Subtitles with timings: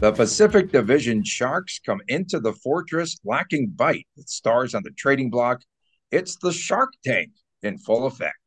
[0.00, 5.28] The Pacific Division Sharks come into the fortress lacking bite with stars on the trading
[5.28, 5.60] block.
[6.10, 8.38] It's the Shark Tank in full effect.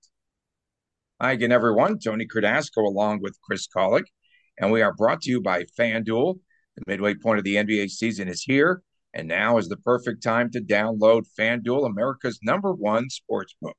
[1.21, 1.99] Hi again, everyone.
[1.99, 4.05] Tony Cardasco along with Chris Gawlik,
[4.57, 6.39] and we are brought to you by FanDuel.
[6.75, 8.81] The midway point of the NBA season is here,
[9.13, 13.77] and now is the perfect time to download FanDuel, America's number one sports book.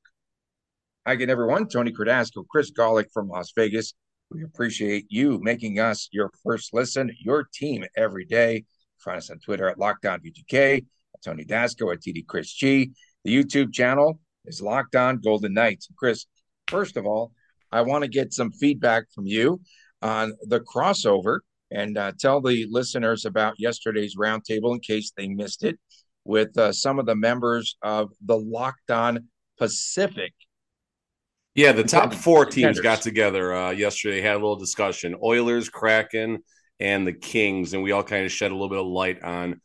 [1.08, 1.66] Hi again, everyone.
[1.66, 3.94] Tony Cardasco, Chris Gawlik from Las Vegas.
[4.34, 8.64] We appreciate you making us your first listen, your team every day.
[8.98, 10.84] Find us on Twitter at Locked On VGK,
[11.24, 12.90] Tony Dasco at TD Chris G.
[13.22, 15.86] The YouTube channel is Locked On Golden Knights.
[15.96, 16.26] Chris,
[16.66, 17.30] first of all,
[17.70, 19.60] I want to get some feedback from you
[20.02, 21.38] on the crossover
[21.70, 25.78] and uh, tell the listeners about yesterday's roundtable in case they missed it
[26.24, 29.28] with uh, some of the members of the Locked On
[29.58, 30.34] Pacific
[31.54, 36.42] yeah, the top four teams got together uh, yesterday, had a little discussion Oilers, Kraken,
[36.80, 37.72] and the Kings.
[37.72, 39.60] And we all kind of shed a little bit of light on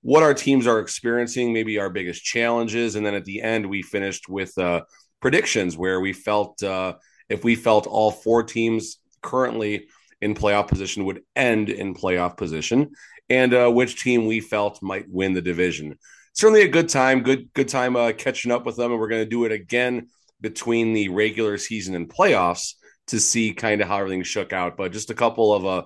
[0.00, 2.94] what our teams are experiencing, maybe our biggest challenges.
[2.94, 4.82] And then at the end, we finished with uh,
[5.20, 6.94] predictions where we felt uh,
[7.28, 9.86] if we felt all four teams currently
[10.20, 12.90] in playoff position would end in playoff position
[13.28, 15.98] and uh, which team we felt might win the division.
[16.34, 19.24] Certainly a good time, good good time uh, catching up with them, and we're going
[19.24, 20.08] to do it again
[20.40, 22.74] between the regular season and playoffs
[23.08, 24.76] to see kind of how everything shook out.
[24.76, 25.82] But just a couple of uh,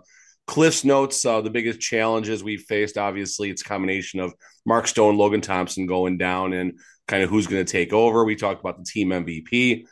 [0.47, 1.25] Cliff's notes.
[1.25, 4.33] Uh, the biggest challenges we've faced, obviously, it's combination of
[4.65, 8.25] Mark Stone, Logan Thompson going down, and kind of who's going to take over.
[8.25, 9.85] We talked about the team MVP.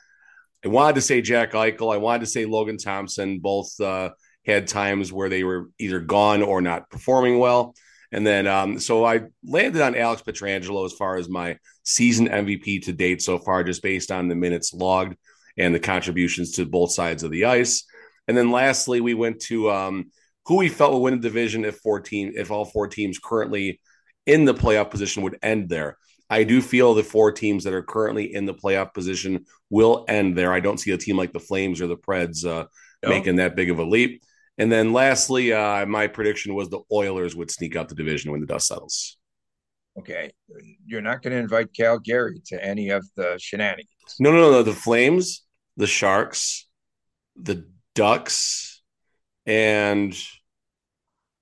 [0.65, 1.93] I wanted to say Jack Eichel.
[1.93, 3.39] I wanted to say Logan Thompson.
[3.39, 4.11] Both uh,
[4.45, 7.75] had times where they were either gone or not performing well.
[8.13, 12.85] And then, um, so I landed on Alex Pietrangelo as far as my season MVP
[12.85, 15.17] to date so far, just based on the minutes logged
[15.57, 17.85] and the contributions to both sides of the ice.
[18.29, 20.11] And then lastly, we went to um,
[20.47, 23.81] who we felt would win the division if 14, if all four teams currently
[24.27, 25.97] in the playoff position would end there.
[26.29, 30.37] I do feel the four teams that are currently in the playoff position will end
[30.37, 30.53] there.
[30.53, 32.67] I don't see a team like the Flames or the Preds uh,
[33.03, 33.09] no.
[33.09, 34.23] making that big of a leap.
[34.59, 38.41] And then lastly, uh, my prediction was the Oilers would sneak out the division when
[38.41, 39.19] the dust settles.
[39.99, 40.31] Okay.
[40.87, 43.89] You're not going to invite Calgary to any of the shenanigans.
[44.19, 44.63] No, no, no.
[44.63, 45.45] The Flames,
[45.77, 46.69] the Sharks,
[47.37, 48.83] the Ducks,
[49.45, 50.17] and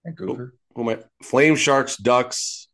[0.05, 0.55] Vancouver.
[0.75, 1.25] Who, who am I?
[1.25, 2.69] Flame Sharks, Ducks,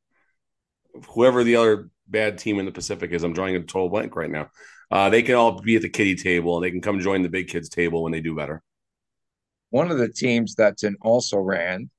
[1.10, 3.22] whoever the other bad team in the Pacific is.
[3.22, 4.50] I'm drawing a total blank right now.
[4.90, 7.28] Uh, they can all be at the kitty table and they can come join the
[7.28, 8.62] big kids table when they do better
[9.70, 11.90] one of the teams that's in also ran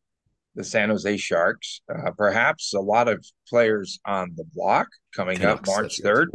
[0.55, 1.81] the San Jose Sharks.
[1.89, 6.27] Uh, perhaps a lot of players on the block coming Canucks, up March 3rd.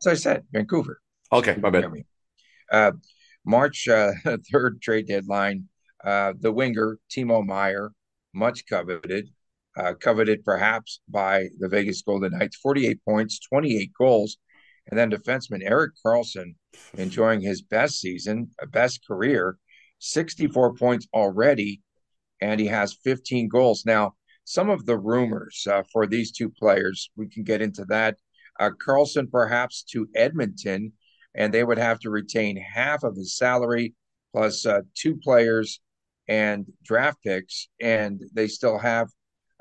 [0.00, 1.00] As I said, Vancouver.
[1.32, 1.86] Okay, my bad.
[2.70, 2.92] Uh,
[3.44, 5.64] March uh, 3rd trade deadline.
[6.04, 7.92] Uh, the winger, Timo Meier,
[8.32, 9.28] much coveted,
[9.76, 14.38] uh, coveted perhaps by the Vegas Golden Knights, 48 points, 28 goals.
[14.90, 16.54] And then defenseman Erik Karlsson
[16.96, 19.58] enjoying his best season, best career
[19.98, 21.82] 64 points already,
[22.40, 23.84] and he has 15 goals.
[23.84, 24.14] Now,
[24.44, 28.16] some of the rumors uh, for these two players, we can get into that.
[28.58, 30.92] Uh, Karlsson perhaps to Edmonton,
[31.34, 33.94] and they would have to retain half of his salary
[34.32, 35.80] plus uh, two players
[36.28, 39.08] and draft picks, and they still have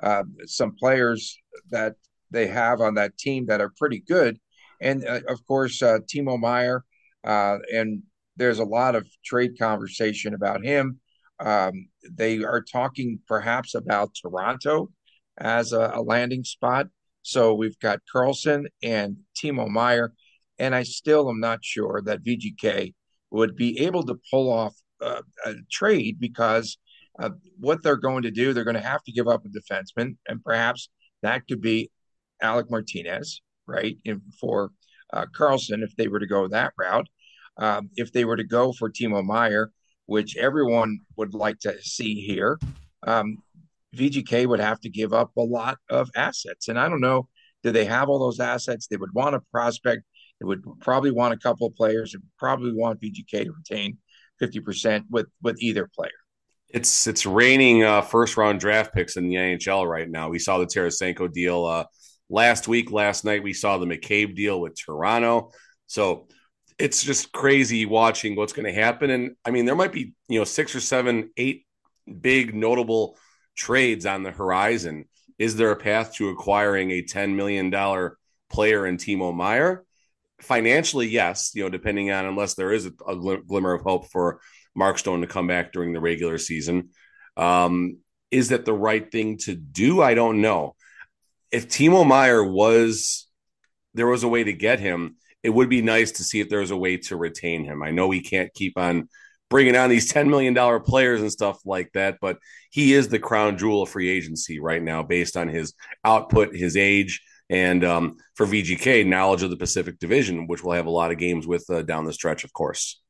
[0.01, 1.37] uh, some players
[1.69, 1.95] that
[2.31, 4.37] they have on that team that are pretty good.
[4.81, 6.83] And uh, of course, uh, Timo Meier
[7.23, 8.03] and
[8.37, 10.99] there's a lot of trade conversation about him.
[11.39, 14.89] Um, they are talking perhaps about Toronto
[15.37, 16.87] as a, a, landing spot.
[17.21, 20.13] So we've got Karlsson and Timo Meier,
[20.57, 22.93] and I still am not sure that VGK
[23.29, 26.77] would be able to pull off uh, a trade because
[27.19, 30.17] uh, what they're going to do, they're going to have to give up a defenseman,
[30.27, 30.89] and perhaps
[31.21, 31.91] that could be
[32.41, 34.71] Alec Martinez, right, in, for
[35.13, 37.07] uh, Karlsson if they were to go that route
[37.59, 39.71] um, if they were to go for Timo Meier,
[40.05, 42.59] which everyone would like to see here,
[43.05, 43.37] um,
[43.95, 46.67] VGK would have to give up a lot of assets.
[46.67, 47.27] And I don't know,
[47.63, 48.87] do they have all those assets?
[48.87, 50.03] They would want a prospect.
[50.39, 53.97] They would probably want a couple of players and probably want VGK to retain
[54.41, 56.11] 50% with, with either player.
[56.69, 60.27] It's it's raining uh, first round draft picks in the NHL right now.
[60.27, 61.85] We saw the Tarasenko deal uh,
[62.29, 65.51] last week, last night, we saw the McCabe deal with Toronto.
[65.87, 66.27] So
[66.79, 69.09] it's just crazy watching what's going to happen.
[69.09, 71.65] And I mean, there might be, you know, six or seven, eight
[72.21, 73.17] big notable
[73.55, 75.05] trades on the horizon.
[75.39, 77.71] Is there a path to acquiring a $10 million
[78.49, 79.85] player in Timo Meier?
[80.41, 84.39] Financially, yes, you know, depending on unless there is a, a glimmer of hope for
[84.75, 86.89] Mark Stone to come back during the regular season.
[87.35, 87.97] Um,
[88.29, 90.01] is that the right thing to do?
[90.01, 90.75] I don't know.
[91.51, 93.27] If Timo Meier was,
[93.95, 95.15] there was a way to get him,
[95.47, 97.81] it would be nice to see if there's a way to retain him.
[97.81, 99.07] I know he can't keep on
[99.49, 102.37] bringing on these $10 million players and stuff like that, but
[102.69, 105.73] he is the crown jewel of free agency right now based on his
[106.03, 110.85] output, his age, and um, for VGK, knowledge of the Pacific Division, which we'll have
[110.85, 113.01] a lot of games with uh, down the stretch, of course.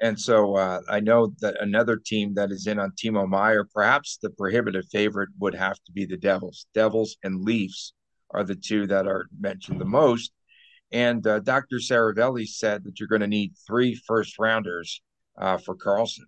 [0.00, 4.18] And so uh, I know that another team that is in on Timo Meier, perhaps
[4.20, 6.66] the prohibitive favorite would have to be the Devils.
[6.74, 7.92] Devils and Leafs
[8.32, 10.32] are the two that are mentioned the most.
[10.92, 11.76] And uh, Dr.
[11.76, 15.02] Seravalli said that you're going to need three first rounders
[15.38, 16.24] uh, for Karlsson.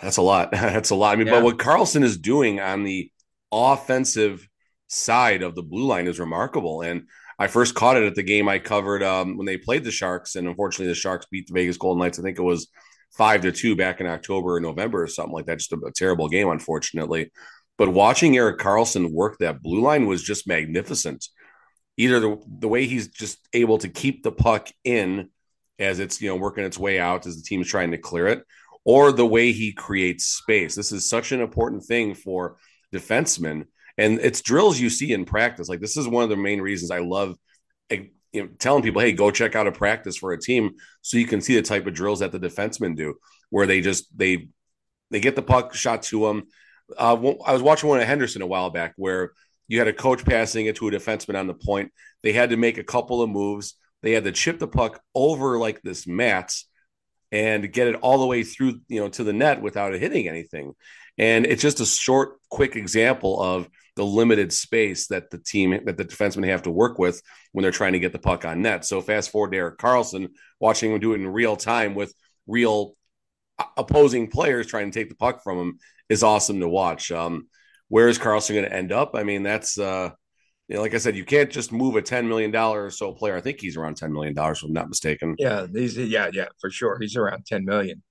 [0.00, 0.50] That's a lot.
[0.52, 1.12] That's a lot.
[1.12, 1.34] I mean, yeah.
[1.34, 3.10] but what Karlsson is doing on the
[3.52, 4.48] offensive
[4.88, 6.82] side of the blue line is remarkable.
[6.82, 7.08] And
[7.38, 10.36] I first caught it at the game I covered um, when they played the Sharks,
[10.36, 12.18] and unfortunately, the Sharks beat the Vegas Golden Knights.
[12.18, 12.68] I think it was
[13.12, 15.58] five to two back in October or November or something like that.
[15.58, 17.30] Just a, a terrible game, unfortunately.
[17.76, 21.26] But watching Erik Karlsson work that blue line was just magnificent.
[21.96, 25.30] Either the, the way he's just able to keep the puck in
[25.78, 28.26] as it's you know working its way out as the team is trying to clear
[28.26, 28.42] it,
[28.84, 30.74] or the way he creates space.
[30.74, 32.56] This is such an important thing for
[32.94, 33.66] defensemen
[33.98, 35.68] and it's drills you see in practice.
[35.68, 37.36] Like this is one of the main reasons I love
[37.90, 41.26] you know, telling people, "Hey, go check out a practice for a team," so you
[41.26, 43.14] can see the type of drills that the defensemen do,
[43.50, 44.48] where they just they
[45.10, 46.44] they get the puck shot to them.
[46.96, 47.14] Uh,
[47.46, 49.32] I was watching one at Henderson a while back where
[49.68, 51.92] you had a coach passing it to a defenseman on the point.
[52.22, 53.74] They had to make a couple of moves.
[54.02, 56.68] They had to chip the puck over like this mats
[57.32, 60.28] and get it all the way through, you know, to the net without it hitting
[60.28, 60.74] anything.
[61.18, 65.96] And it's just a short, quick example of the limited space that the team that
[65.96, 67.20] the defensemen have to work with
[67.52, 68.84] when they're trying to get the puck on net.
[68.84, 70.28] So fast forward to Erik Karlsson,
[70.60, 72.14] watching him do it in real time with
[72.46, 72.94] real
[73.76, 75.78] opposing players trying to take the puck from him
[76.08, 77.10] is awesome to watch.
[77.10, 77.48] Um,
[77.88, 79.12] where is Karlsson going to end up?
[79.14, 80.10] I mean, that's uh,
[80.68, 83.12] you know, like I said, you can't just move a ten million dollar or so
[83.12, 83.36] player.
[83.36, 85.34] I think he's around ten million dollars, if I'm not mistaken.
[85.38, 86.98] Yeah, he's yeah, yeah, for sure.
[87.00, 88.02] He's around ten million,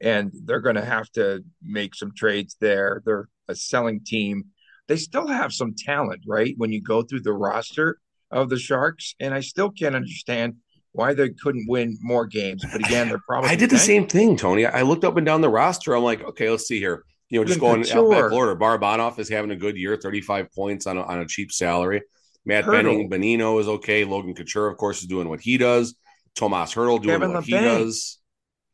[0.00, 3.02] and they're going to have to make some trades there.
[3.04, 4.44] They're a selling team
[4.90, 6.52] they still have some talent, right?
[6.56, 7.98] When you go through the roster
[8.32, 10.56] of the Sharks, and I still can't understand
[10.90, 12.64] why they couldn't win more games.
[12.72, 13.50] But again, they're probably.
[13.50, 14.66] I did the same thing, Tony.
[14.66, 15.94] I looked up and down the roster.
[15.94, 17.04] I'm like, okay, let's see here.
[17.30, 18.60] You know, just going by Florida.
[18.60, 22.02] Barabanov is having a good year, 35 points on a, on a cheap salary.
[22.44, 22.66] Matt.
[22.66, 24.04] Benning, Bonino is okay.
[24.04, 25.94] Logan Couture, of course, is doing what he does.
[26.34, 27.46] Tomas Hertl doing Kevin what Labanc.
[27.46, 28.18] he does.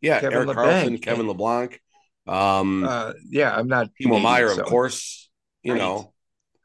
[0.00, 0.85] Yeah, Kevin Erik Labanc.
[0.85, 1.81] Karlsson, Kevin LeBlanc.
[2.26, 3.91] Um, uh, yeah, I'm not.
[4.00, 4.62] Timo Meier, so.
[4.62, 5.26] of course
[5.62, 5.79] you right.
[5.79, 6.12] know,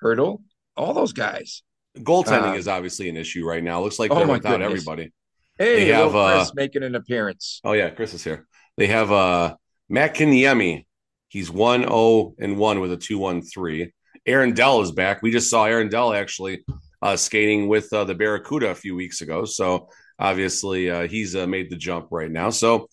[0.01, 0.41] Hertl,
[0.77, 1.63] all those guys.
[1.97, 3.81] Goaltending uh, is obviously an issue right now.
[3.81, 4.65] Looks like oh they're without goodness.
[4.65, 5.11] everybody.
[5.57, 7.59] Hey, they have Chris uh, making an appearance.
[7.63, 8.47] Oh yeah, Chris is here.
[8.77, 9.55] They have uh
[9.91, 10.85] Mäkiniemi.
[11.31, 13.89] He's 1-0 and 1 with a 2-1-3.
[14.25, 15.21] Aaron Dell is back.
[15.21, 16.65] We just saw Aaron Dell actually
[17.01, 19.45] uh, skating with uh, the Barracuda a few weeks ago.
[19.45, 19.87] So
[20.19, 22.49] obviously uh, he's uh, made the jump right now.
[22.49, 22.89] So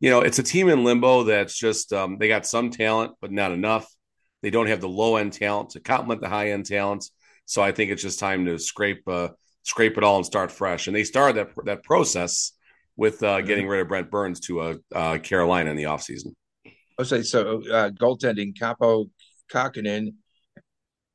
[0.00, 3.32] you know it's a team in limbo that's just um, they got some talent but
[3.32, 3.90] not enough.
[4.42, 7.10] They don't have the low end talent to complement the high end talents.
[7.46, 9.30] So I think it's just time to scrape uh,
[9.62, 10.88] scrape it all and start fresh.
[10.88, 12.52] And they started that that process
[12.96, 14.78] with uh, getting rid of Brent Burns to
[15.22, 16.34] Carolina in the offseason.
[17.00, 19.10] Okay, so uh, goaltending, Kaapo
[19.52, 20.14] Kähkönen,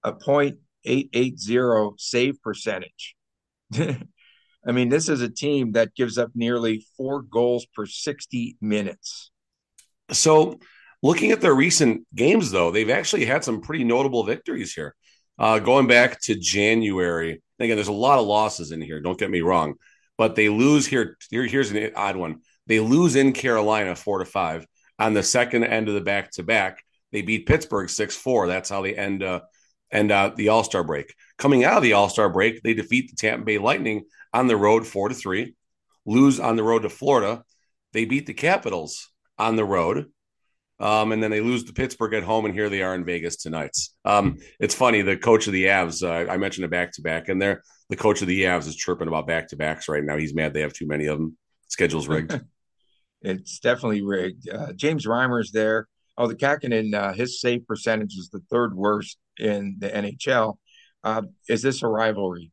[0.04, 3.16] a point eight eight zero save percentage.
[3.75, 9.30] I mean, this is a team that gives up nearly four goals per 60 minutes.
[10.12, 10.60] So
[11.04, 14.96] Looking at their recent games, though, they've actually had some pretty notable victories here.
[15.38, 19.02] Uh, going back to January, again, there's a lot of losses in here.
[19.02, 19.74] Don't get me wrong,
[20.18, 21.18] but they lose here.
[21.30, 22.40] here here's an odd one.
[22.68, 24.66] They lose in Carolina four to five
[25.03, 26.83] on the second end of the back to back.
[27.12, 28.48] They beat Pittsburgh six four.
[28.48, 29.41] That's how they end uh,
[29.91, 31.13] end out the All Star break.
[31.38, 34.57] Coming out of the All Star break, they defeat the Tampa Bay Lightning on the
[34.57, 35.55] road four to three.
[36.05, 37.43] Lose on the road to Florida.
[37.93, 40.07] They beat the Capitals on the road
[40.79, 43.38] um, and then they lose to Pittsburgh at home, and here they are in Vegas
[43.38, 43.77] tonight.
[44.03, 45.01] Um, it's funny.
[45.01, 47.95] The coach of the Avs, uh, I mentioned a back to back, and there, the
[47.95, 50.17] coach of the Avs is chirping about back to backs right now.
[50.17, 51.38] He's mad they have too many of them.
[51.67, 52.39] Schedule's rigged.
[53.24, 54.50] it's definitely rigged.
[54.50, 55.88] Uh, James Reimer's there.
[56.18, 60.58] Oh, the Kähkönen, uh, his save percentage is the third worst in the NHL.
[61.03, 62.51] Uh, is this a rivalry?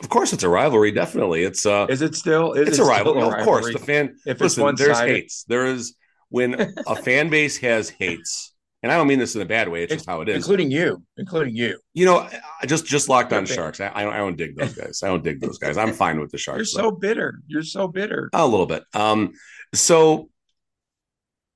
[0.00, 0.92] Of course, it's a rivalry.
[0.92, 1.66] Definitely, it's.
[1.66, 2.52] Uh, is it still?
[2.52, 3.20] Is it's it a, rivalry.
[3.20, 3.40] a rivalry.
[3.40, 4.16] Of course, the fan.
[4.24, 5.44] If listen, it's there's hates.
[5.48, 5.94] There is
[6.28, 6.54] when
[6.86, 9.82] a fan base has hates, and I don't mean this in a bad way.
[9.82, 11.78] It's just how it is, including you, including you.
[11.92, 12.28] You know,
[12.62, 13.80] I just just locked on sharks.
[13.80, 15.02] I, I don't, I don't dig those guys.
[15.02, 15.76] I don't dig those guys.
[15.76, 16.58] I'm fine with the sharks.
[16.58, 17.40] You're so bitter.
[17.46, 18.30] You're so bitter.
[18.32, 18.84] A little bit.
[18.94, 19.32] Um.
[19.74, 20.30] So,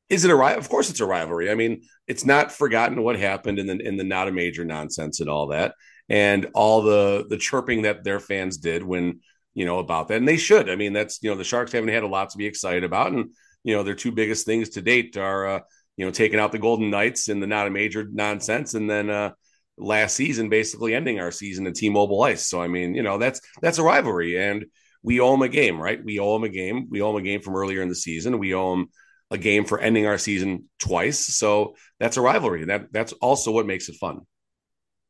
[0.09, 0.61] is it a rivalry?
[0.61, 1.50] Of course, it's a rivalry.
[1.50, 5.21] I mean, it's not forgotten what happened in the in the not a major nonsense
[5.21, 5.75] and all that,
[6.09, 9.21] and all the the chirping that their fans did when
[9.54, 10.68] you know about that, and they should.
[10.71, 13.12] I mean, that's you know the Sharks haven't had a lot to be excited about,
[13.12, 13.30] and
[13.64, 15.47] you know their two biggest things to date are.
[15.47, 15.61] Uh,
[15.97, 19.11] you know, taking out the Golden Knights in the not a major nonsense, and then
[19.11, 19.30] uh,
[19.76, 22.49] last season basically ending our season at T-Mobile Ice.
[22.49, 24.66] So I mean, you know, that's that's a rivalry, and
[25.04, 26.02] we owe them a game, right?
[26.02, 26.88] We owe them a game.
[26.90, 28.38] We owe them a game from earlier in the season.
[28.38, 28.88] We owe them
[29.30, 31.18] a game for ending our season twice.
[31.18, 32.64] So that's a rivalry.
[32.64, 34.20] That that's also what makes it fun.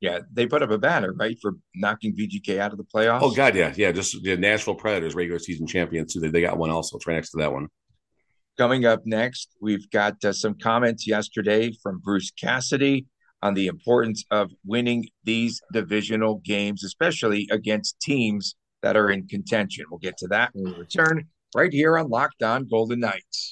[0.01, 3.21] Yeah, they put up a banner, right, for knocking VGK out of the playoffs.
[3.23, 3.93] Oh God, yeah, yeah.
[3.93, 6.21] Just the Nashville Predators, regular season champions, too.
[6.21, 6.97] They, they got one also.
[6.97, 7.69] It's right next to that one.
[8.59, 13.07] Coming up next, we've got uh, some comments yesterday from Bruce Cassidy
[13.43, 19.87] on the importance of winning these divisional games, especially against teams that are in contention.
[19.91, 21.25] We'll get to that when we return
[21.57, 23.51] right here on Locked On Golden Knights.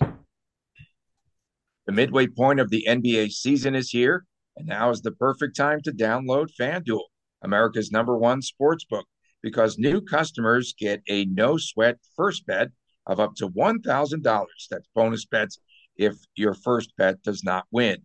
[1.87, 4.27] The midway point of the NBA season is here,
[4.59, 7.01] and now is the perfect time to download FanDuel,
[7.43, 9.07] America's number one sports book,
[9.43, 12.69] because new customers get a no sweat first bet
[13.07, 14.47] of up to $1,000.
[14.71, 15.59] That's bonus bets
[15.97, 18.03] if your first bet does not win.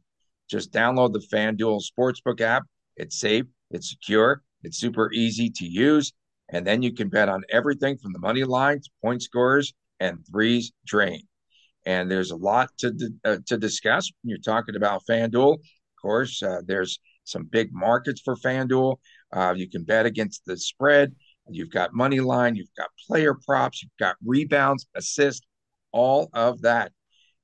[0.49, 2.63] Just download the FanDuel Sportsbook app.
[2.95, 6.13] It's safe, it's secure, it's super easy to use.
[6.49, 10.19] And then you can bet on everything from the money line to point scores and
[10.29, 11.21] threes drain.
[11.85, 12.93] And there's a lot to,
[13.25, 15.53] uh, to discuss when you're talking about FanDuel.
[15.53, 18.97] Of course, uh, there's some big markets for FanDuel.
[19.33, 21.15] Uh, you can bet against the spread.
[21.49, 25.45] You've got money line, you've got player props, you've got rebounds, assists,
[25.93, 26.91] all of that.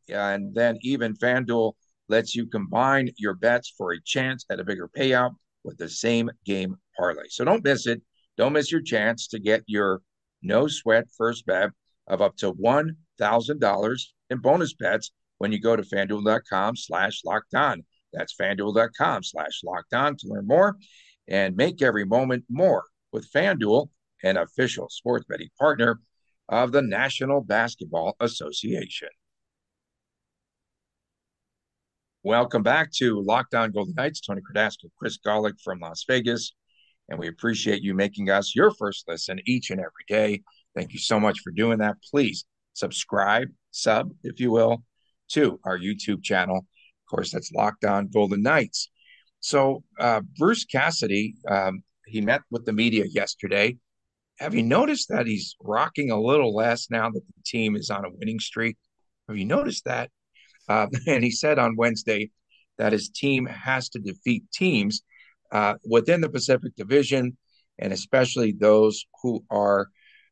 [0.10, 1.74] And then even FanDuel
[2.10, 5.32] lets you combine your bets for a chance at a bigger payout
[5.64, 7.28] with the same game parlay.
[7.30, 8.02] So don't miss it.
[8.38, 10.02] Don't miss your chance to get your
[10.42, 11.70] no sweat first bet
[12.08, 14.00] of up to $1,000
[14.30, 17.84] in bonus bets when you go to fanduel.com slash locked on.
[18.12, 20.78] That's fanduel.com slash locked on to learn more
[21.28, 23.90] and make every moment more with FanDuel,
[24.24, 26.00] an official sports betting partner
[26.50, 29.10] of the National Basketball Association.
[32.24, 34.22] Welcome back to Locked On Golden Knights.
[34.22, 36.54] Tony Kardasco, Chris Gawlik from Las Vegas.
[37.10, 40.42] And we appreciate you making us your first listen each and every day.
[40.76, 41.98] Thank you so much for doing that.
[42.10, 44.84] Please subscribe, sub, if you will,
[45.30, 46.58] to our YouTube channel.
[46.58, 48.90] Of course, that's Locked On Golden Knights.
[49.42, 53.78] So, uh, Bruce Cassidy um, he met with the media yesterday.
[54.40, 58.06] Have you noticed that he's rocking a little less now that the team is on
[58.06, 58.78] a winning streak?
[59.28, 60.10] Have you noticed that?
[60.68, 62.32] Uh, and he said on Wednesday
[62.78, 65.02] that his team has to defeat teams
[65.54, 67.38] uh, within the Pacific Division,
[67.80, 69.88] and especially those who are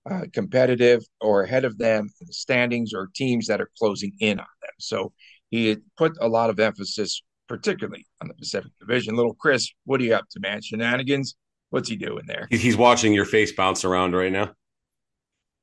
[0.10, 4.40] uh, competitive or ahead of them in the standings or teams that are closing in
[4.40, 4.72] on them.
[4.80, 5.14] So
[5.50, 9.16] he put a lot of emphasis, particularly on the Pacific Division.
[9.16, 10.62] Little Chris, what are you up to, man?
[10.62, 11.36] Shenanigans?
[11.70, 12.48] What's he doing there?
[12.50, 14.52] He's watching your face bounce around right now.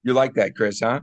[0.04, 0.80] You like that, Chris?
[0.80, 1.00] Huh?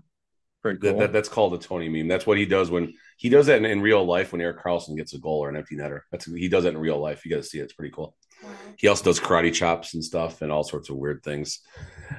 [0.61, 0.93] Pretty cool.
[0.93, 2.07] That, that, that's called a Tony meme.
[2.07, 4.95] That's what he does when he does that in, in, real life when Erik Karlsson
[4.95, 6.01] gets a goal or an empty netter.
[6.11, 7.23] That's he does that in real life.
[7.23, 7.63] You got to see it.
[7.63, 8.15] It's pretty cool.
[8.77, 11.59] He also does karate chops and stuff and all sorts of weird things.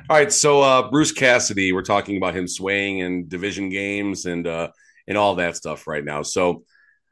[0.09, 4.47] All right, so uh, Bruce Cassidy, we're talking about him swaying in division games and
[4.47, 4.69] uh,
[5.07, 6.23] and all that stuff right now.
[6.23, 6.65] So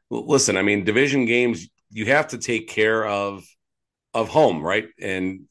[0.09, 3.45] listen, I mean, division games you have to take care of
[4.13, 4.87] of home, right?
[4.99, 5.41] And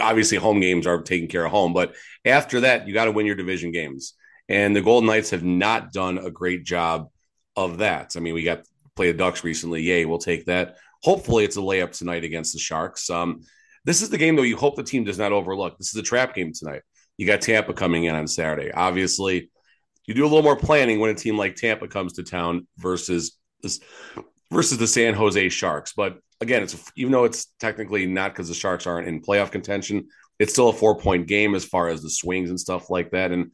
[0.00, 1.94] obviously home games are taking care of home, but
[2.24, 4.14] after that, you got to win your division games.
[4.48, 7.08] And the Golden Knights have not done a great job
[7.56, 8.14] of that.
[8.16, 8.64] I mean, we got
[8.96, 9.82] play the Ducks recently.
[9.82, 10.76] Yay, we'll take that.
[11.02, 13.08] Hopefully, it's a layup tonight against the Sharks.
[13.10, 13.42] Um,
[13.84, 14.42] this is the game though.
[14.42, 15.78] You hope the team does not overlook.
[15.78, 16.82] This is a trap game tonight.
[17.16, 18.72] You got Tampa coming in on Saturday.
[18.72, 19.50] Obviously,
[20.06, 23.38] you do a little more planning when a team like Tampa comes to town versus
[23.62, 23.80] this
[24.50, 25.92] versus the San Jose Sharks.
[25.92, 30.08] But again, it's even though it's technically not because the Sharks aren't in playoff contention,
[30.38, 33.32] it's still a four point game as far as the swings and stuff like that.
[33.32, 33.52] And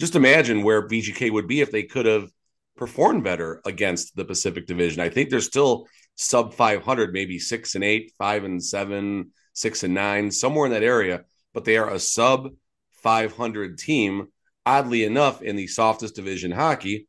[0.00, 2.30] just imagine where VGK would be if they could have
[2.76, 5.00] performed better against the Pacific Division.
[5.00, 9.94] I think they're still sub 500, maybe six and eight, five and seven, six and
[9.94, 11.24] nine, somewhere in that area.
[11.54, 12.50] But they are a sub
[13.02, 14.28] 500 team.
[14.64, 17.08] Oddly enough, in the softest division hockey,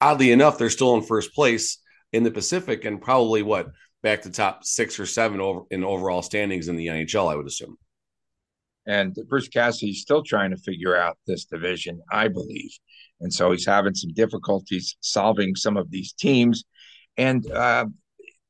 [0.00, 1.78] oddly enough, they're still in first place
[2.12, 3.68] in the Pacific and probably what
[4.02, 7.30] back to top six or seven over in overall standings in the NHL.
[7.30, 7.76] I would assume.
[8.86, 12.70] And Bruce Cassidy's still trying to figure out this division, I believe,
[13.20, 16.64] and so he's having some difficulties solving some of these teams.
[17.16, 17.86] And uh,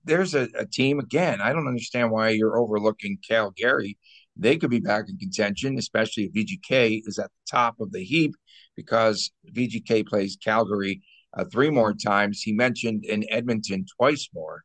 [0.05, 1.41] there's a, a, team again.
[1.41, 3.99] I don't understand why you're overlooking Calgary.
[4.37, 8.03] They could be back in contention, especially if VGK is at the top of the
[8.03, 8.35] heap,
[8.77, 11.03] because VGK plays Calgary
[11.37, 12.43] uh, three more times.
[12.43, 14.65] He mentioned in Edmonton twice more.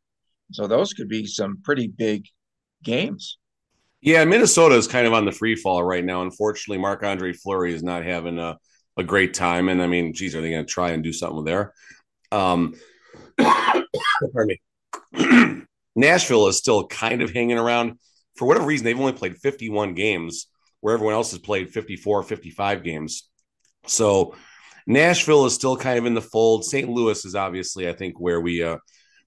[0.51, 2.25] So those could be some pretty big
[2.83, 3.37] games.
[4.01, 6.21] Yeah, Minnesota is kind of on the free fall right now.
[6.21, 8.57] Unfortunately, Marc Andre Fleury is not having a,
[8.97, 9.69] a great time.
[9.69, 11.73] And I mean, geez, are they going to try and do something there?
[12.31, 12.75] Um,
[13.37, 14.61] pardon me.
[15.95, 17.99] Nashville is still kind of hanging around.
[18.35, 20.47] For whatever reason, they've only played 51 games,
[20.79, 23.29] where everyone else has played 54, 55 games.
[23.85, 24.35] So
[24.87, 26.65] Nashville is still kind of in the fold.
[26.65, 26.89] St.
[26.89, 28.77] Louis is obviously, I think, where we uh,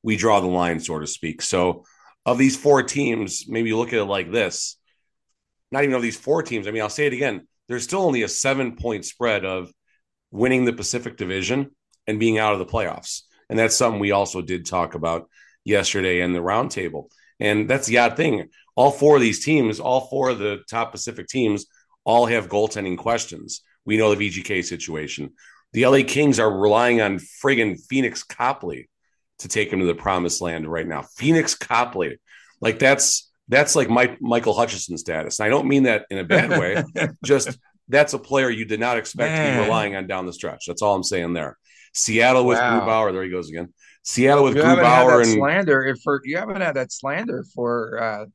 [0.02, 1.42] we draw the line, so to speak.
[1.42, 1.84] So
[2.24, 4.76] of these four teams, maybe look at it like this.
[5.70, 6.66] Not even of these four teams.
[6.66, 7.46] I mean, I'll say it again.
[7.68, 9.72] There's still only a seven point spread of
[10.30, 11.70] winning the Pacific Division
[12.06, 13.22] and being out of the playoffs.
[13.48, 15.28] And that's something we also did talk about
[15.64, 17.10] yesterday in the roundtable.
[17.40, 18.48] And that's the odd thing.
[18.76, 21.66] All four of these teams, all four of the top Pacific teams,
[22.04, 23.62] all have goaltending questions.
[23.84, 25.30] We know the VGK situation.
[25.72, 28.88] The LA Kings are relying on friggin' Pheonix Copley
[29.38, 31.02] to take him to the promised land right now.
[31.18, 32.20] Pheonix Copley,
[32.60, 35.40] like that's that's like Mike, Michael Hutchinson status.
[35.40, 36.84] And I don't mean that in a bad way.
[37.24, 39.56] just that's a player you did not expect Man.
[39.56, 40.64] to be relying on down the stretch.
[40.66, 41.58] That's all I'm saying there.
[41.94, 42.80] Seattle with wow.
[42.80, 43.12] Grubauer.
[43.12, 43.72] There he goes again.
[44.02, 45.84] Seattle with you Grubauer and slander.
[45.84, 48.02] If for you haven't had that slander for.
[48.02, 48.26] uh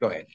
[0.00, 0.26] Go ahead.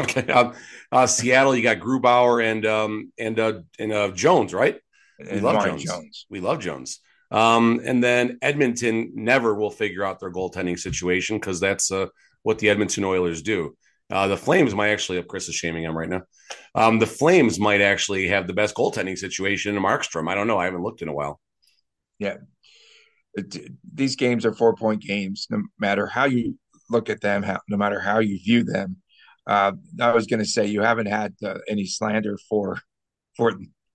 [0.00, 0.32] Okay.
[0.32, 0.52] Uh,
[0.90, 4.78] uh, Seattle, you got Grubauer and um and uh and uh Jones, right?
[5.18, 5.84] We and love Jones.
[5.84, 6.26] Jones.
[6.30, 7.00] We love Jones.
[7.30, 12.06] Um, and then Edmonton never will figure out their goaltending situation because that's uh,
[12.42, 13.76] what the Edmonton Oilers do.
[14.10, 16.22] Uh, the Flames might actually, Chris is shaming him right now.
[16.74, 20.30] Um, the Flames might actually have the best goaltending situation in Markstrom.
[20.30, 20.58] I don't know.
[20.58, 21.38] I haven't looked in a while.
[22.18, 22.38] Yeah.
[23.94, 26.58] These games are four point games, no matter how you
[26.90, 28.96] look at them, how, no matter how you view them.
[29.46, 32.78] Uh, I was going to say you haven't had uh, any slander for
[33.36, 33.54] for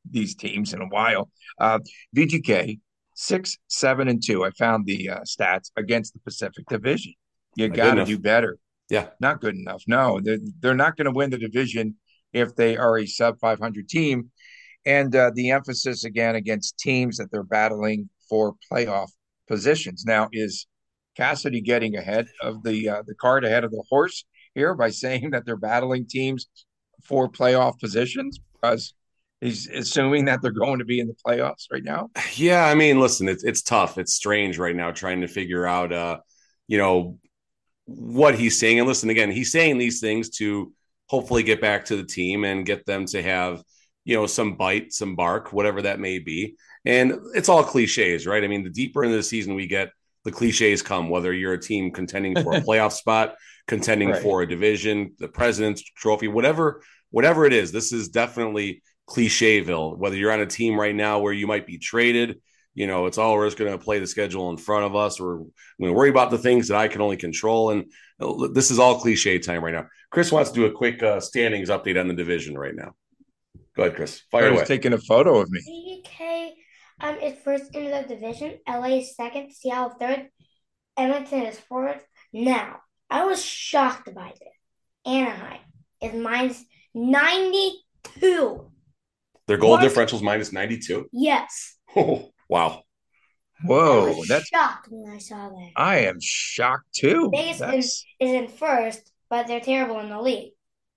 [0.09, 1.29] these teams in a while.
[1.59, 1.79] Uh,
[2.15, 2.79] VGK
[3.15, 4.43] six, seven, and two.
[4.43, 7.13] I found the uh, stats against the Pacific Division.
[7.55, 8.57] You got to do better.
[8.89, 9.83] Yeah, not good enough.
[9.87, 11.95] No, they're, they're not going to win the division
[12.33, 14.31] if they are a sub 500 team.
[14.85, 19.09] And uh, the emphasis again against teams that they're battling for playoff
[19.47, 20.03] positions.
[20.05, 20.67] Now, is
[21.15, 24.25] Cassidy getting ahead of the uh, the cart ahead of the horse
[24.55, 26.47] here by saying that they're battling teams
[27.03, 28.39] for playoff positions?
[28.53, 28.93] Because
[29.41, 32.09] he's assuming that they're going to be in the playoffs right now.
[32.35, 33.97] Yeah, I mean, listen, it's it's tough.
[33.97, 36.19] It's strange right now trying to figure out, uh,
[36.67, 37.19] you know,
[37.85, 38.79] what he's saying.
[38.79, 40.71] And listen, again, he's saying these things to
[41.07, 43.61] hopefully get back to the team and get them to have,
[44.05, 46.55] you know, some bite, some bark, whatever that may be.
[46.85, 48.43] And it's all cliches, right?
[48.43, 49.91] I mean, the deeper into the season we get,
[50.25, 51.09] the cliches come.
[51.09, 53.35] Whether you're a team contending for a playoff spot,
[53.67, 54.21] contending right.
[54.21, 59.97] for a division, the President's Trophy, whatever, whatever it is, this is definitely clicheville.
[59.97, 62.41] Whether you're on a team right now where you might be traded,
[62.73, 65.19] you know, it's all we're just going to play the schedule in front of us.
[65.19, 67.69] We're going to worry about the things that I can only control.
[67.69, 67.85] And
[68.19, 69.87] uh, this is all cliche time right now.
[70.09, 72.95] Chris wants to do a quick uh, standings update on the division right now.
[73.75, 74.21] Go ahead, Chris.
[74.31, 74.65] Fire away.
[74.65, 76.03] taking a photo of me.
[76.07, 76.53] CDK
[76.99, 78.59] um, is first in the division.
[78.67, 79.51] LA is second.
[79.51, 80.29] Seattle third.
[80.97, 82.05] Edmonton is fourth.
[82.31, 84.53] Now, I was shocked by this.
[85.05, 85.59] Anaheim
[86.01, 88.71] is minus 92.
[89.47, 89.81] Their goal what?
[89.81, 91.07] differential is minus 92?
[91.11, 91.77] Yes.
[91.95, 92.81] Oh, wow.
[93.65, 95.69] Whoa, that's shocked when I saw that.
[95.75, 97.29] I am shocked too.
[97.31, 100.53] Vegas is, is in first, but they're terrible in the league.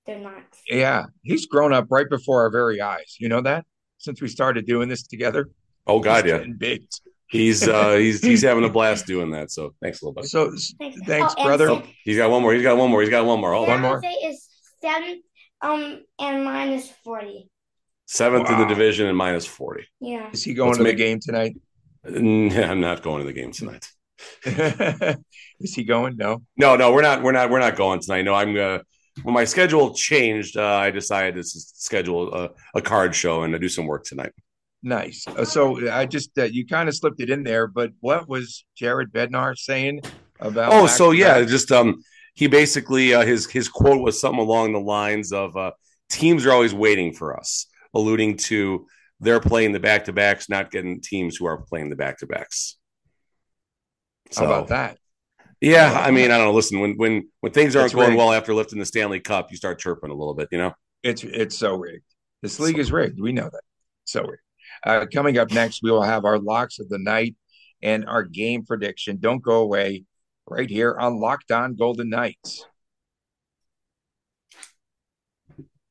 [0.07, 0.43] They're not.
[0.71, 3.17] Yeah, he's grown up right before our very eyes.
[3.19, 3.67] You know that
[3.99, 5.51] since we started doing this together.
[5.87, 6.45] Oh God, he's yeah.
[6.57, 6.87] Big.
[7.29, 9.51] He's uh he's he's having a blast doing that.
[9.51, 10.31] So thanks a little bit.
[10.31, 11.71] So thanks, thanks oh, brother.
[11.71, 12.53] Oh, he's got one more.
[12.53, 13.01] He's got one more.
[13.01, 13.53] He's got one more.
[13.53, 14.03] Hold one more.
[14.25, 14.49] Is
[14.81, 15.23] seven
[15.61, 17.51] um and minus forty.
[18.07, 18.55] Seventh wow.
[18.55, 19.85] in the division and minus 40.
[20.01, 20.31] Yeah.
[20.33, 20.97] Is he going Let's to make...
[20.97, 21.57] the game tonight?
[22.05, 23.89] I'm not going to the game tonight.
[25.61, 26.17] Is he going?
[26.17, 26.43] No.
[26.57, 27.23] No, no, we're not.
[27.23, 27.51] We're not.
[27.51, 28.23] We're not going tonight.
[28.23, 28.57] No, I'm.
[28.57, 28.79] Uh,
[29.25, 33.59] when my schedule changed, uh, I decided to schedule a, a card show and to
[33.59, 34.33] do some work tonight.
[34.87, 35.27] Nice.
[35.27, 38.65] Uh, so I just uh, you kind of slipped it in there, but what was
[38.77, 40.01] Jared Bednar saying
[40.39, 40.73] about?
[40.73, 44.81] Oh, so yeah, just um, he basically uh, his his quote was something along the
[44.81, 45.73] lines of uh,
[46.09, 48.87] teams are always waiting for us alluding to
[49.19, 52.27] they're playing the back to backs, not getting teams who are playing the back to
[52.29, 52.77] backs.
[54.31, 54.99] So, How about that?
[55.61, 56.53] Yeah, I mean, I don't know.
[56.53, 58.19] Listen, when when when things aren't going rigged.
[58.19, 60.47] well after lifting the Stanley Cup, you start chirping a little bit.
[60.53, 62.05] You know, it's it's so rigged.
[62.41, 63.21] This league is rigged.
[63.21, 63.63] We know that.
[64.05, 64.43] So rigged.
[64.85, 67.37] Uh, coming up next, we will have our locks of the night
[67.83, 69.19] and our game prediction.
[69.21, 70.05] Don't go away
[70.47, 72.65] right here on Locked On Golden Knights.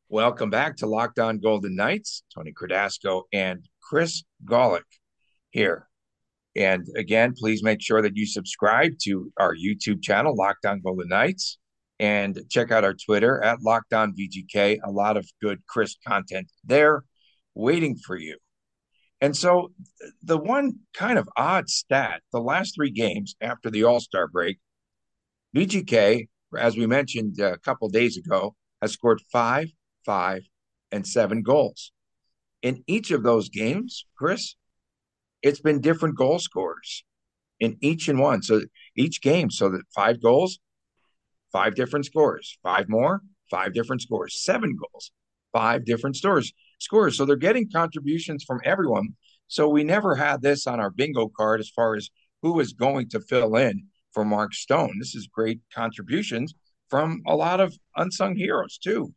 [0.10, 2.24] Welcome back to Locked On Golden Knights.
[2.34, 4.84] Tony Cardasco and Chris Gawlik
[5.50, 5.88] here.
[6.56, 11.10] And again, please make sure that you subscribe to our YouTube channel, Locked On Golden
[11.10, 11.58] Knights,
[12.00, 14.80] and check out our Twitter at Locked On VGK.
[14.84, 17.04] A lot of good, crisp content there
[17.56, 18.38] waiting for you.
[19.26, 19.72] And so,
[20.22, 24.60] the one kind of odd stat the last three games after the All Star break,
[25.56, 29.70] VGK, as we mentioned uh, a couple days ago, has scored five,
[30.06, 30.44] five,
[30.92, 31.92] and seven goals.
[32.62, 34.58] In each of those games, Chris,
[35.42, 37.04] it's been different goal scorers
[37.60, 38.44] in each and one.
[38.44, 38.62] So
[38.96, 40.60] each game, so that five goals,
[41.52, 45.10] five different scores, five more, five different scores, seven goals,
[45.52, 47.18] five different stores scores.
[47.18, 49.10] So they're getting contributions from everyone.
[49.48, 52.10] So we never had this on our bingo card as far as
[52.42, 54.98] who is going to fill in for Mark Stone.
[55.00, 56.54] This is great contributions
[56.90, 59.14] from a lot of unsung heroes too.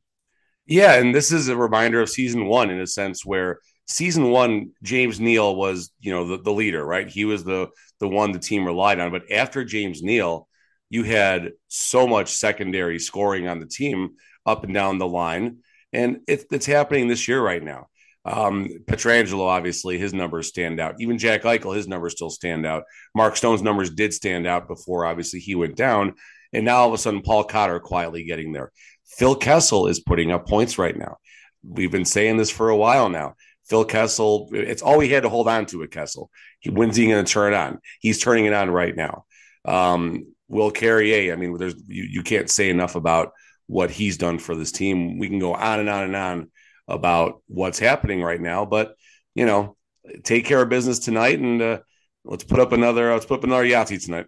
[0.66, 4.72] Yeah, and this is a reminder of season one in a sense where season one,
[4.82, 7.08] James Neal was, you know, the, the leader, right?
[7.08, 7.68] He was the
[8.00, 9.10] the one the team relied on.
[9.10, 10.46] But after James Neal,
[10.90, 14.10] you had so much secondary scoring on the team
[14.46, 15.58] up and down the line.
[15.92, 17.88] And it, it's happening this year right now.
[18.24, 20.96] Um, Pietrangelo, obviously, his numbers stand out.
[21.00, 22.84] Even Jack Eichel, his numbers still stand out.
[23.14, 26.14] Mark Stone's numbers did stand out before, obviously, he went down.
[26.52, 28.72] And now all of a sudden, Paul Cotter quietly getting there.
[29.06, 31.16] Phil Kessel is putting up points right now.
[31.62, 33.34] We've been saying this for a while now.
[33.68, 36.30] Phil Kessel, it's all we had to hold on to at Kessel.
[36.60, 37.78] He, when's he going to turn it on?
[38.00, 39.24] He's turning it on right now.
[39.64, 43.32] Um, Will Carrier, I mean, there's you, you can't say enough about
[43.68, 45.18] what he's done for this team.
[45.18, 46.50] We can go on and on and on
[46.88, 48.96] about what's happening right now, but
[49.34, 49.76] you know,
[50.24, 51.78] take care of business tonight and uh,
[52.24, 54.26] let's put up another let's put up another Yahtzee tonight.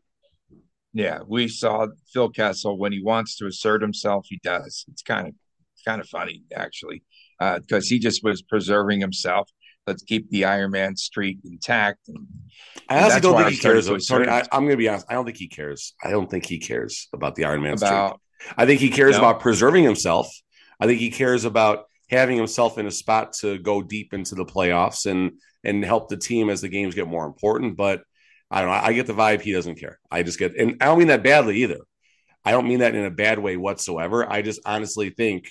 [0.93, 4.85] Yeah, we saw Phil Kessel when he wants to assert himself, he does.
[4.89, 5.35] It's kind of
[5.75, 7.03] it's kind of funny actually
[7.39, 9.51] because uh, he just was preserving himself.
[9.87, 12.09] Let's keep the Iron Man streak intact.
[12.09, 12.27] And,
[12.89, 13.87] I honestly don't think he cares.
[14.07, 15.07] Tony, I, am going to be honest.
[15.09, 15.95] I don't think he cares.
[16.05, 18.21] I don't think he cares about the Iron Man about, streak.
[18.57, 19.19] I think he cares no.
[19.21, 20.29] about preserving himself.
[20.81, 24.45] I think he cares about having himself in a spot to go deep into the
[24.45, 27.77] playoffs and and help the team as the games get more important.
[27.77, 28.03] But
[28.51, 28.81] I don't know.
[28.83, 29.99] I get the vibe he doesn't care.
[30.11, 31.79] I just get, and I don't mean that badly either.
[32.45, 34.29] I don't mean that in a bad way whatsoever.
[34.29, 35.51] I just honestly think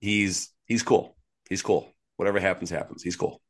[0.00, 1.16] he's he's cool.
[1.48, 1.94] He's cool.
[2.16, 3.02] Whatever happens, happens.
[3.02, 3.40] He's cool.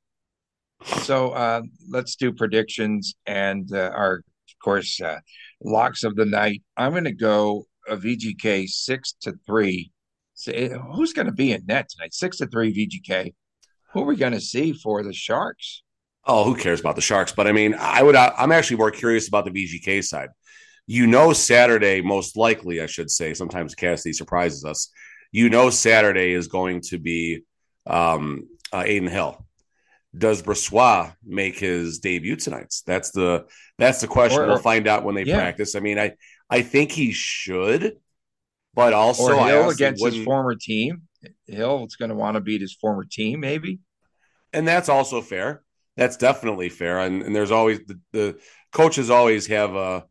[1.03, 5.19] So uh, let's do predictions and uh, our, of course, uh,
[5.63, 6.63] locks of the night.
[6.77, 9.93] I'm going to go a VGK six to three.
[10.35, 12.15] So, eh, who's going to be in net tonight?
[12.15, 13.35] Six to three VGK.
[13.93, 15.83] Who are we going to see for the Sharks?
[16.25, 17.33] Oh, who cares about the Sharks?
[17.33, 18.17] But I mean, I would.
[18.17, 20.29] I'm actually more curious about the VGK side.
[20.87, 23.35] You know, Saturday most likely, I should say.
[23.35, 24.91] Sometimes Cassidy surprises us
[25.33, 27.43] you know Saturday is going to be
[27.87, 29.45] um, uh, Adin Hill.
[30.17, 32.75] Does Brossoit make his debut tonight?
[32.87, 33.47] That's the
[33.77, 34.41] that's the question.
[34.41, 35.37] Or, we'll find out when they yeah.
[35.37, 35.75] practice.
[35.75, 36.15] I mean, I
[36.51, 37.99] I think he should,
[38.75, 41.03] but also or Hill against his former team.
[41.47, 43.81] Hill is going to want to beat his former team, maybe.
[44.53, 45.63] And that's also fair.
[45.97, 47.01] That's definitely fair.
[47.01, 48.39] And, and there's always the, the
[48.73, 50.05] coaches always have a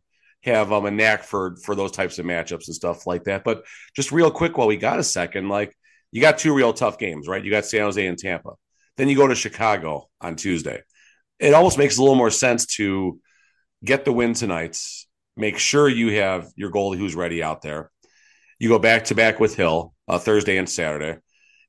[0.43, 3.43] have um, a knack for for those types of matchups and stuff like that.
[3.43, 3.63] But
[3.95, 5.75] just real quick, while we got a second, like
[6.11, 7.43] you got two real tough games, right?
[7.43, 8.51] You got San Jose and Tampa.
[8.97, 10.81] Then you go to Chicago on Tuesday.
[11.39, 13.19] It almost makes a little more sense to
[13.83, 14.77] get the win tonight.
[15.37, 17.91] Make sure you have your goalie who's ready out there.
[18.59, 21.19] You go back to back with Hill uh, Thursday and Saturday,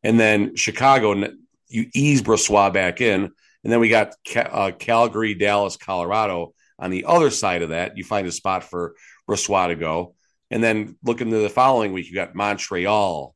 [0.02, 1.28] and then Chicago.
[1.70, 3.24] You ease Brossoit back in,
[3.62, 8.04] and then we got uh, Calgary, Dallas, Colorado on the other side of that, you
[8.04, 8.94] find a spot for
[9.28, 10.14] Brossoit to go.
[10.50, 13.34] And then look into the following week, you got Montreal,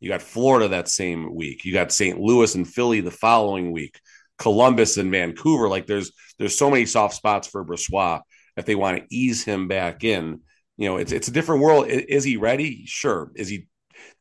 [0.00, 2.18] you got Florida that same week, you got St.
[2.18, 4.00] Louis and Philly the following week,
[4.38, 5.68] Columbus and Vancouver.
[5.68, 8.22] Like there's there's so many soft spots for Brossoit
[8.56, 10.40] if they want to ease him back in.
[10.76, 11.86] You know, it's it's a different world.
[11.88, 12.84] Is he ready?
[12.86, 13.30] Sure.
[13.34, 13.68] Is he?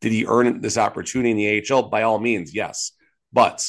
[0.02, 1.90] Did he earn this opportunity in the AHL?
[1.90, 2.92] By all means, yes.
[3.32, 3.66] But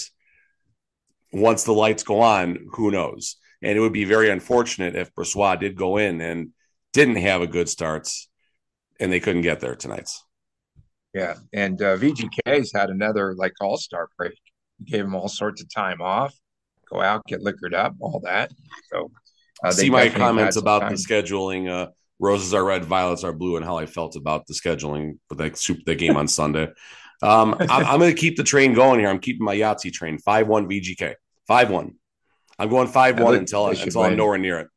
[1.32, 3.36] once the lights go on, who knows?
[3.62, 6.50] And it would be very unfortunate if Brossoit did go in and
[6.92, 8.08] didn't have a good start
[9.00, 10.10] and they couldn't get there tonight.
[11.12, 11.34] Yeah.
[11.52, 14.38] And uh, VGK's had another like all star break.
[14.78, 16.34] He gave him all sorts of time off,
[16.90, 18.50] go out, get liquored up, all that.
[18.92, 19.10] So
[19.62, 23.64] uh, see my comments about the scheduling uh, roses are red, violets are blue, and
[23.64, 26.68] how I felt about the scheduling for the game on Sunday.
[27.22, 29.08] Um, I'm, I'm going to keep the train going here.
[29.08, 31.14] I'm keeping my Yahtzee train five one VGK
[31.46, 31.94] five one.
[32.58, 34.68] I'm going five one until until I'm nowhere near it.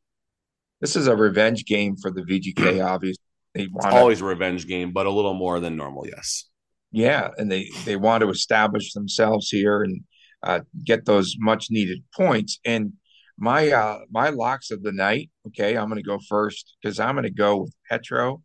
[0.82, 2.86] This is a revenge game for the VGK.
[2.86, 6.08] Obviously, they want always a revenge game, but a little more than normal.
[6.08, 6.46] Yes.
[6.92, 10.04] Yeah, and they they want to establish themselves here and
[10.42, 12.60] uh, get those much needed points.
[12.64, 12.94] And
[13.38, 15.30] my uh, my locks of the night.
[15.48, 18.42] Okay, I'm going to go first because I'm going to go with Petro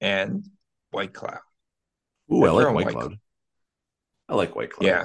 [0.00, 0.44] and
[0.92, 1.38] Whitecloud.
[2.32, 2.92] Ooh, Petro I like White, Whitecloud.
[2.92, 3.18] Cloud.
[4.28, 4.82] I like Whitecloud.
[4.82, 5.04] Yeah,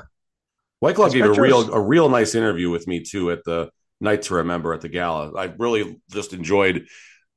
[0.84, 1.38] Whitecloud gave Petro's...
[1.38, 3.70] a real a real nice interview with me too at the
[4.00, 5.34] night to remember at the gala.
[5.38, 6.88] I really just enjoyed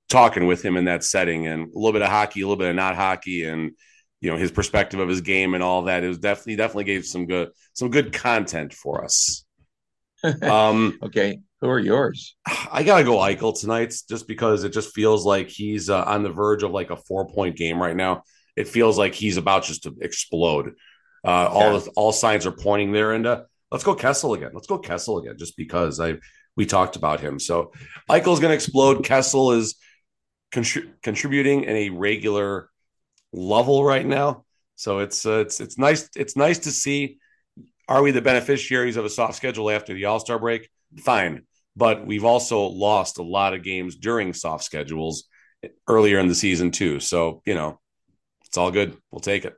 [0.09, 2.71] talking with him in that setting and a little bit of hockey, a little bit
[2.71, 3.73] of not hockey, and
[4.21, 6.05] you know his perspective of his game and all that.
[6.05, 9.45] It was definitely definitely gave some good some good content for us.
[10.43, 12.37] Um, okay, who are yours?
[12.73, 16.31] I gotta go Eichel tonight, just because it just feels like he's uh, on the
[16.31, 18.23] verge of like a four point game right now.
[18.57, 20.75] It feels like he's about just to explode.
[21.25, 21.47] Uh, yeah.
[21.49, 24.51] All all signs are pointing there, and uh, let's go Kessel again.
[24.55, 26.19] Let's go Kessel again, just because I
[26.57, 27.39] we talked about him.
[27.39, 27.73] So
[28.11, 29.05] Eichel's going to explode.
[29.05, 29.77] Kessel is
[30.53, 32.69] contri- contributing in a regular
[33.33, 34.45] level right now.
[34.75, 37.19] So it's uh, it's it's nice it's nice to see.
[37.89, 40.69] Are we the beneficiaries of a soft schedule after the All Star break?
[40.99, 41.47] Fine,
[41.79, 45.25] but we've also lost a lot of games during soft schedules
[45.87, 46.99] earlier in the season too.
[47.01, 47.81] So you know,
[48.45, 48.97] it's all good.
[49.11, 49.55] We'll take it.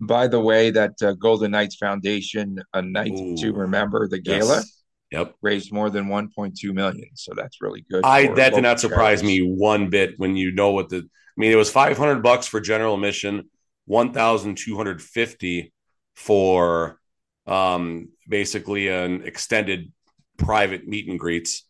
[0.00, 4.56] By the way, that uh, Golden Knights Foundation, a night Ooh, to remember the gala.
[4.56, 4.72] Yes.
[5.12, 5.36] Yep.
[5.40, 7.08] Raised more than 1.2 million.
[7.14, 8.04] So that's really good.
[8.04, 9.40] I that did not surprise charities.
[9.40, 12.60] me one bit when you know what the I mean, it was 500 bucks for
[12.60, 13.50] general admission,
[13.84, 15.72] 1,250
[16.14, 16.98] for
[17.46, 19.92] um, basically an extended
[20.36, 21.64] private meet and greets.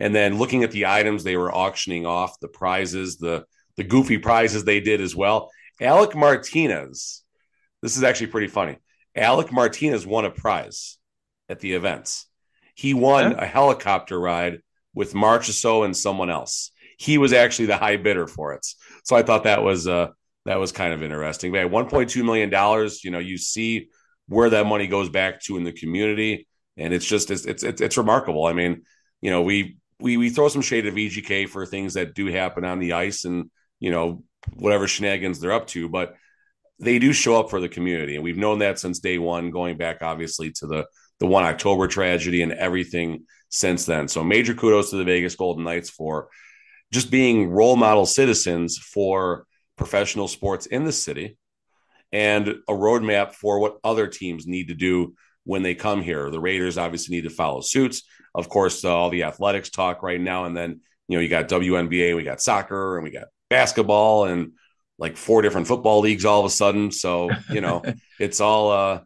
[0.00, 3.44] And then looking at the items they were auctioning off, the prizes, the
[3.76, 5.50] the goofy prizes they did as well.
[5.80, 7.22] Alec Martinez,
[7.80, 8.76] this is actually pretty funny.
[9.16, 10.98] Alec Martinez won a prize
[11.48, 12.26] at the events.
[12.74, 14.60] He won a helicopter ride
[14.94, 16.70] with Marchessault and someone else.
[16.98, 18.66] He was actually the high bidder for it.
[19.04, 20.08] So I thought that was uh
[20.44, 21.52] that was kind of interesting.
[21.52, 23.88] But 1.2 million dollars, you know, you see
[24.26, 27.96] where that money goes back to in the community, and it's just it's it's it's,
[27.96, 28.46] remarkable.
[28.46, 28.82] I mean,
[29.20, 32.64] you know, we we we throw some shade at VGK for things that do happen
[32.64, 36.14] on the ice, and you know whatever shenanigans they're up to, but
[36.78, 39.76] they do show up for the community, and we've known that since day one, going
[39.76, 40.86] back obviously to the
[41.20, 44.08] the one October tragedy and everything since then.
[44.08, 46.28] So major kudos to the Vegas Golden Knights for
[46.92, 51.36] just being role model citizens for professional sports in the city
[52.12, 56.30] and a roadmap for what other teams need to do when they come here.
[56.30, 58.02] The Raiders obviously need to follow suits.
[58.34, 60.44] Of course, uh, all the athletics talk right now.
[60.44, 64.52] And then, you know, you got WNBA, we got soccer, and we got basketball, and
[64.98, 66.90] like four different football leagues all of a sudden.
[66.90, 67.82] So, you know,
[68.20, 69.00] it's all, uh,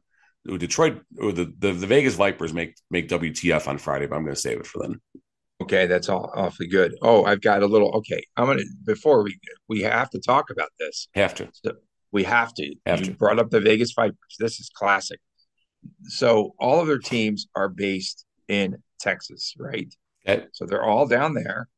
[0.46, 4.34] Detroit or the, the, the Vegas Vipers make make WTF on Friday, but I'm going
[4.34, 5.00] to save it for them.
[5.62, 6.94] Okay, that's all awfully good.
[7.00, 7.90] Oh, I've got a little.
[7.96, 11.08] Okay, I'm gonna before we we have to talk about this.
[11.14, 11.48] Have to.
[11.52, 11.72] So
[12.12, 12.74] we have to.
[12.84, 13.12] Have you to.
[13.14, 14.36] brought up the Vegas Vipers.
[14.38, 15.18] This is classic.
[16.04, 19.92] So all of their teams are based in Texas, right?
[20.28, 20.46] Okay.
[20.52, 21.68] So they're all down there,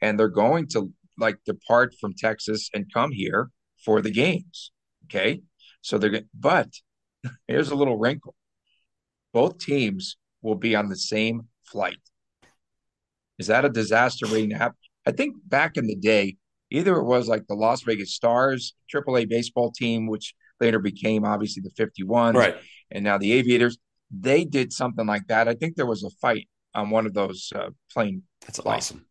[0.00, 3.50] and they're going to like depart from Texas and come here
[3.84, 4.72] for the games.
[5.04, 5.42] Okay,
[5.80, 6.68] so they're but
[7.48, 8.34] here's a little wrinkle.
[9.32, 11.98] Both teams will be on the same flight.
[13.38, 14.76] Is that a disaster waiting to happen?
[15.06, 16.36] I think back in the day,
[16.70, 21.62] either it was like the Las Vegas Stars, AAA baseball team, which later became obviously
[21.62, 22.56] the 51, right?
[22.94, 23.76] And now the Aviators.
[24.10, 25.48] They did something like that.
[25.48, 28.22] I think there was a fight on one of those uh, plane.
[28.42, 28.92] That's flights.
[28.92, 29.06] awesome.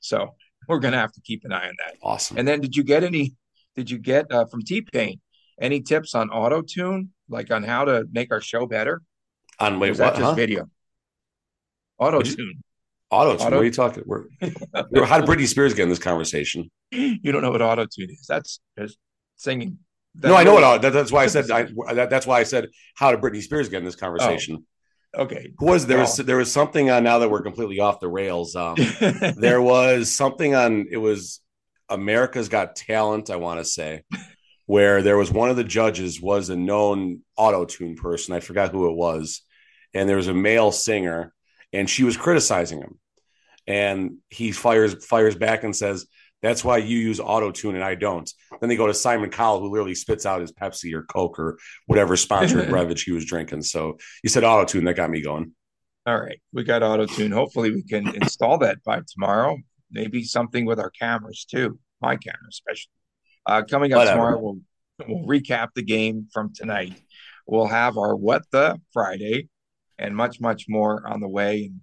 [0.00, 0.34] So
[0.68, 1.96] we're gonna have to keep an eye on that.
[2.02, 2.38] Awesome.
[2.38, 3.34] And then, did you get any?
[3.76, 5.20] Did you get uh, from T Pain
[5.60, 9.02] any tips on auto tune, like on how to make our show better?
[9.58, 10.14] On wait, what?
[10.14, 10.34] Just huh?
[10.34, 10.68] video.
[11.98, 12.62] Auto tune.
[13.10, 13.44] Auto tune.
[13.44, 14.04] What are you talking?
[14.06, 16.70] We're, how did Britney Spears get in this conversation?
[16.90, 18.24] You don't know what auto tune is?
[18.26, 18.96] That's, that's
[19.36, 19.78] singing.
[20.18, 20.82] That's no, I know what.
[20.82, 21.50] That, that's why I said.
[21.50, 21.62] I,
[21.94, 22.68] that, that's why I said.
[22.94, 24.64] How did Britney Spears get in this conversation?
[25.14, 25.52] Oh, okay.
[25.60, 28.54] Was there was there was something on now that we're completely off the rails?
[28.56, 28.76] Um,
[29.36, 30.86] there was something on.
[30.90, 31.40] It was
[31.88, 33.30] America's Got Talent.
[33.30, 34.02] I want to say
[34.66, 38.34] where there was one of the judges was a known auto tune person.
[38.34, 39.42] I forgot who it was,
[39.94, 41.32] and there was a male singer
[41.72, 42.98] and she was criticizing him.
[43.66, 46.06] And he fires fires back and says,
[46.42, 49.60] "That's why you use auto tune and I don't." Then they go to Simon Cowell,
[49.60, 53.62] who literally spits out his Pepsi or Coke or whatever sponsored beverage he was drinking.
[53.62, 55.52] So you said auto tune, that got me going.
[56.06, 57.32] All right, we got auto tune.
[57.32, 59.58] Hopefully, we can install that by tomorrow.
[59.90, 61.78] Maybe something with our cameras too.
[62.00, 62.90] my camera especially.
[63.46, 64.16] Uh, coming up Whatever.
[64.16, 64.58] tomorrow, we'll
[65.06, 67.00] we'll recap the game from tonight.
[67.46, 69.48] We'll have our What the Friday
[69.98, 71.64] and much, much more on the way.
[71.64, 71.80] And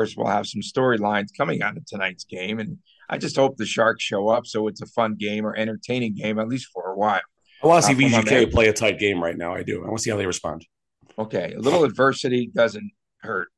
[0.00, 2.58] course, we'll have some storylines coming out of tonight's game.
[2.58, 6.14] And I just hope the Sharks show up so it's a fun game or entertaining
[6.14, 7.20] game, at least for a while.
[7.62, 9.54] I want to see VGK play a tight game right now.
[9.54, 9.82] I do.
[9.82, 10.66] I want to see how they respond.
[11.18, 11.52] Okay.
[11.54, 13.48] A little adversity doesn't hurt.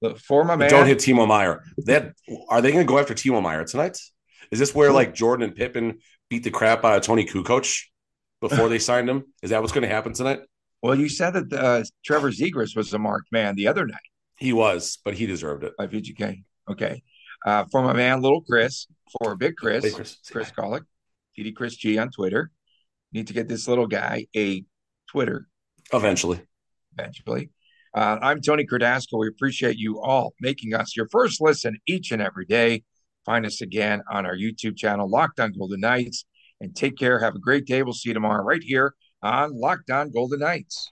[0.00, 0.70] But for my man.
[0.70, 1.62] Don't hit Timo Meier.
[1.78, 2.14] That
[2.48, 3.98] are they going to go after Timo Meier tonight?
[4.50, 5.98] Is this where like Jordan and Pippen
[6.30, 7.82] beat the crap out of Toni Kukoc
[8.40, 9.24] before they signed him?
[9.42, 10.40] Is that what's going to happen tonight?
[10.80, 13.98] Well, you said that uh, Trevor Zegras was a marked man the other night.
[14.38, 15.72] He was, but he deserved it.
[15.76, 16.44] By VGK.
[16.70, 17.02] Okay.
[17.44, 18.86] Uh, for my man, little Chris,
[19.20, 20.82] for Big Chris, Big Chris, Chris Gawlik,
[21.38, 22.50] TD Chris G on Twitter.
[23.12, 24.64] Need to get this little guy a
[25.10, 25.46] Twitter.
[25.92, 26.40] Eventually.
[26.96, 27.50] Eventually.
[27.94, 29.18] Uh, I'm Tony Cardasco.
[29.18, 32.84] We appreciate you all making us your first listen each and every day.
[33.24, 36.24] Find us again on our YouTube channel, Locked on Golden Knights.
[36.60, 37.20] And take care.
[37.20, 37.82] Have a great day.
[37.82, 40.86] We'll see you tomorrow right here on Locked on Golden Knights.